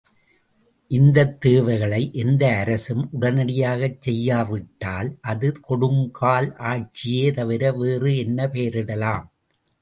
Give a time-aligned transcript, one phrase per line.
[0.91, 9.27] இந்தத் தேவைகளை எந்த அரசும் உடனடியாகச் செய்யாவிட்டால் அது கொடுங்கால் ஆட்சியே தவிர வேறு என்ன பெயரிடலாம்?